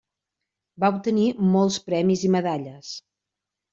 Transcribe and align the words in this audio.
Va 0.83 0.89
obtenir 0.93 1.27
molts 1.55 1.77
premis 1.91 2.25
i 2.31 2.33
medalles. 2.37 2.95